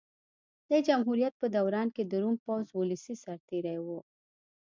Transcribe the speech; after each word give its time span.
د 0.69 0.71
جمهوریت 0.87 1.33
په 1.41 1.47
دوران 1.57 1.87
کې 1.95 2.03
د 2.05 2.13
روم 2.23 2.35
پوځ 2.45 2.65
ولسي 2.79 3.15
سرتېري 3.23 3.77
وو 3.85 3.99